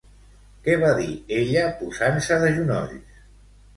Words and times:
Què 0.67 0.77
va 0.83 0.89
dir 1.01 1.11
ella 1.41 1.67
posant-se 1.83 2.41
de 2.45 2.51
genolls? 2.57 3.25